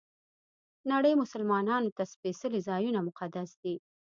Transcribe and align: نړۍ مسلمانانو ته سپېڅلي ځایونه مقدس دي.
نړۍ 0.91 1.13
مسلمانانو 1.23 1.95
ته 1.97 2.03
سپېڅلي 2.13 2.59
ځایونه 2.69 2.99
مقدس 3.07 3.49
دي. 3.63 3.75